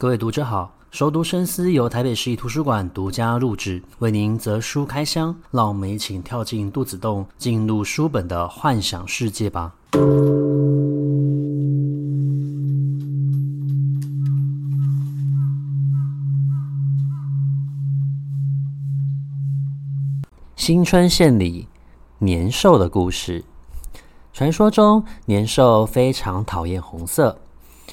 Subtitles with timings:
[0.00, 9.74] 各位读者好，熟读深思由台北市立图书馆独家录制，为您择书开箱，让我们一起跳进肚子洞，进入书本的幻想世界吧。
[20.56, 21.68] 新春献礼，
[22.20, 23.44] 年兽的故事。
[24.32, 27.36] 传说中，年兽非常讨厌红色。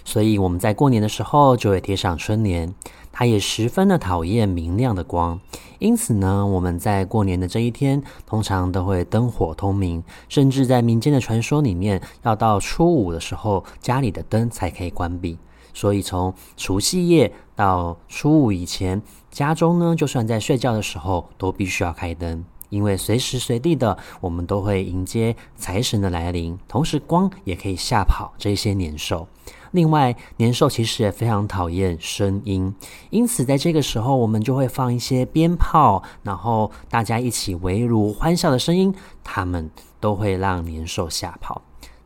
[0.05, 2.73] 所以我们在过年的时候就会贴上春联，
[3.11, 5.39] 它也十分的讨厌明亮的光，
[5.79, 15.38] 因此呢，我们在过年的这一天，通常都会灯火通明，甚至在民间的传说里面，要到初五的时候，家里的灯才可以关闭。
[15.74, 29.28] 所以从除夕夜到初五以前，家中呢，就算在睡觉的时候，都必须要开灯，因为随时随地的，我们都会迎接财神的来临，同时光也可以吓跑这些年兽。
[29.71, 32.73] 另外，年兽其实也非常讨厌声音，
[33.09, 39.69] 因此在这个时候，我们就会放一些鞭炮，然后大家一起围炉欢笑的声音，他们
[40.00, 41.61] 都会让年兽吓跑。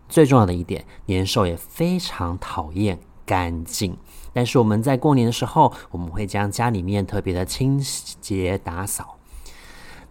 [0.10, 3.96] 最重要的一点，年兽也非常讨厌干净，
[4.34, 7.80] 但是我们在过年的时候，我们会将家里面特别的清
[8.20, 9.16] 洁打扫。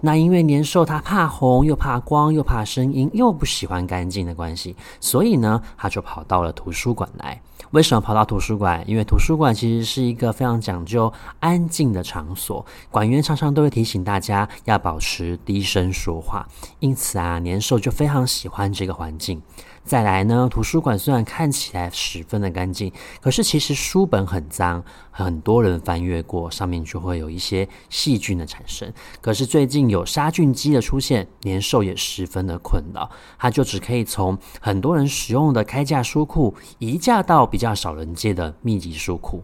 [0.01, 7.41] 那因为年兽它怕红，又怕光，又怕声音，又不喜欢干净的关系，所以呢，它就跑到了图书馆来。
[7.71, 8.83] 为什么跑到图书馆？
[8.87, 16.47] 因为图书馆其实是一个非常讲究安静的场所，馆员常常都会提醒大家要保持低声说话，
[16.81, 19.41] 因此啊，年兽就非常喜欢这个环境。
[19.83, 28.93] 再来呢，图书馆虽然看起来十分的干净，可是其实书本很脏，很多人翻阅过，上面就会有一些细菌的产生。
[29.23, 39.43] 可是最近有杀菌机的出现，年兽也十分的困扰，它就只可以从很多人使用的开架书库移架到比较少人借的密集书库，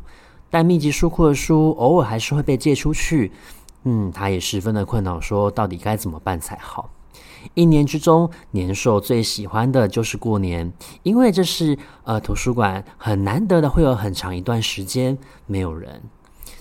[0.48, 3.32] 但密集书库的书偶尔还是会被借出去，
[3.84, 6.90] 嗯，他也十分的困扰，说到底该怎么办才好。
[7.54, 10.72] 一年之中，年兽最喜欢的就是过年，
[11.02, 15.16] 因为这是呃图书馆很难得的，会有很长一段时间
[15.46, 16.02] 没有人。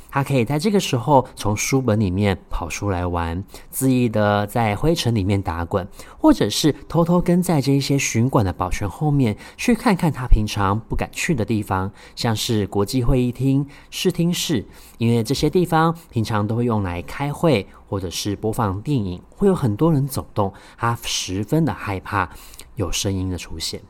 [0.10, 5.86] 他可以在这个时候从书本里面跑出来玩，恣意的在灰尘里面打滚，
[6.18, 14.66] 或者是偷偷跟在这些巡馆的保全后面去看看他平常不敢去的地方，像是国际会议厅、视听室，
[14.98, 22.30] 因为这些地方平常都会用来开会或者是播放电影，会有很多人走动，他十分的害怕
[22.76, 23.82] 有声音的出现。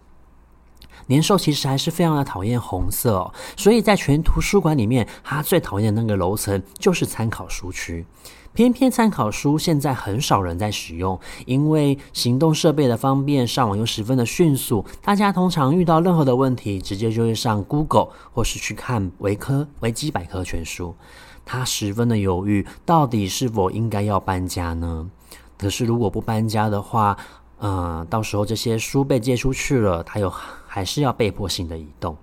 [1.08, 8.06] 年兽其实还是非常的讨厌红色哦，所以在全图书馆里面，他最讨厌的那个楼层就是参考书区。
[8.54, 20.96] 偏偏参考书现在很少人在使用，因为行动设备的方便，上网又十分的迅速，大家通常遇到任何的问题，直接就会上 Google 或是去看维科维基百科全书。
[21.44, 25.06] 他十分的犹豫，到底是否应该要搬家呢？
[25.58, 27.18] 可是如果不搬家的话，
[27.60, 30.34] 嗯、到时候这些书被借出去了，他又。
[30.76, 32.18] 还是要被迫性的移动。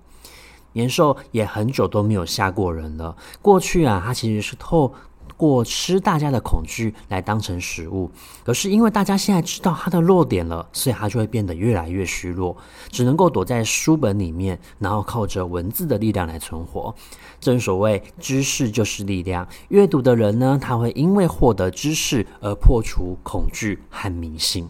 [0.75, 3.17] 年兽也很久都没有吓过人了。
[3.41, 4.93] 过去啊，它其实是透
[5.39, 8.11] 过吃大家的恐惧来当成食物。
[8.45, 12.55] 可是因为大家现在知道它的弱点了，所以它就会变得越来越虚弱，
[12.91, 16.95] 只能够躲在书本里面，然后靠着文字的力量来存活。
[17.41, 24.69] 正所谓知识就是力量，阅读的人呢，他会因为获得知识而破除恐惧和迷信。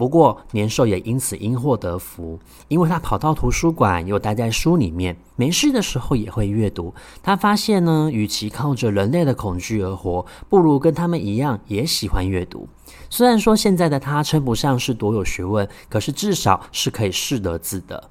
[0.00, 6.94] 不过，年兽也因此因祸得福，因为他跑到图书馆，又待在书里面，没事的时候也会阅读。
[7.22, 12.66] 他发现呢，与其靠着人类的恐惧而活，不如跟他们一样，也喜欢阅读。
[13.10, 18.08] 虽然说现在的他称不上是多有学问，可是至少是可以识得字的。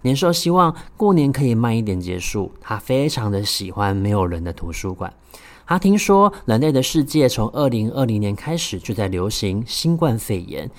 [0.00, 5.12] 年兽希望过年可以慢一点结束，他非常的喜欢没有人的图书馆。
[5.66, 10.70] 他听说人类的世界从二零二零年开始就在流行新冠肺炎，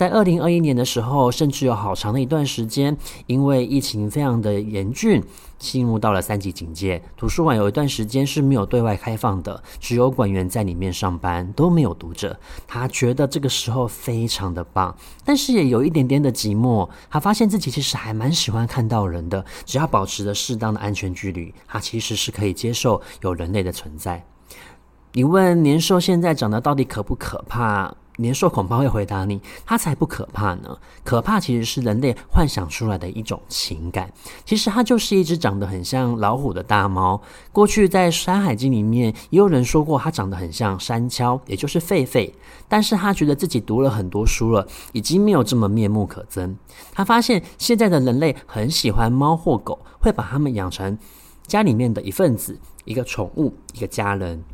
[0.00, 2.96] 在二零二一年的时候，甚至有好长的一段时间，
[3.26, 5.22] 因为疫情非常的严峻，
[5.58, 12.34] 进入到了三级警戒，图书馆有一段时间是没有对外开放的，只有馆员在里面上班，都没有读者。
[12.66, 16.88] 他觉得这个时候非常的棒，但是也有一点点的寂寞。
[17.10, 24.24] 他发现自己其实还蛮喜欢看到人的，只要保持着适当的安全距离，他其实是可以接受有人类的存在。
[25.12, 27.92] 你问年兽现在长得到底可不可怕？
[28.16, 30.78] 年兽恐怕会回答你：它才不可怕呢！
[31.02, 34.12] 可怕其实是人类幻想出来的一种情感。
[34.44, 37.20] 其实它就是一只长得很像老虎的大猫。
[37.50, 42.30] 过去在《山海经》里面也有人说过，它长得很像山锹，也就是狒狒。
[42.68, 46.54] 但是他觉得自己读了很多书了，已经没有这么面目可憎。
[46.92, 50.96] 他发现现在的人类很喜欢猫或狗，会把它们养成。
[51.46, 54.44] 家里面的一份子，一个宠物，一个家人。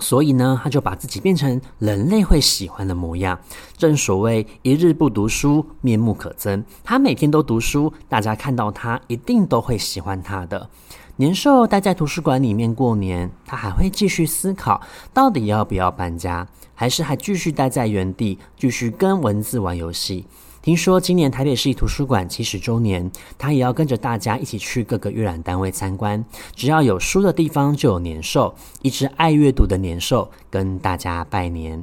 [0.00, 3.38] 所以呢，他就把自己变成人类会喜欢的模样。
[3.76, 6.64] 正所谓一日不读书，面目可憎。
[6.82, 10.68] 他每天都读书，大家看到他一定都会喜欢他的。
[11.16, 14.80] 年兽待在图书馆里面过年，他还会继续思考，
[15.12, 20.26] 到底要不要搬家，还是还继续待在原地，继续跟文字玩游戏。
[20.62, 26.22] 听说今年台北市立图书馆七十周年，他也要跟着大家一起去各个阅览单位参观。
[26.54, 31.82] 只要有书的地方就有年兽，一只爱阅读的年兽跟大家拜年。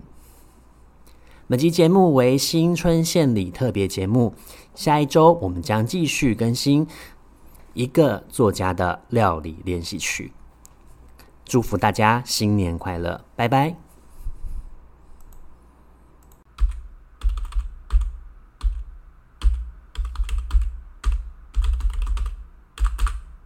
[1.47, 4.35] 本期节目为新春献礼特别节目，
[4.75, 6.85] 下一周我们将继续更新
[7.73, 10.33] 一个作家的料理练习曲。
[11.45, 13.87] 祝福大家新年快乐，拜拜。